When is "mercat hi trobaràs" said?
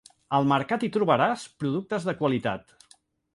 0.51-1.43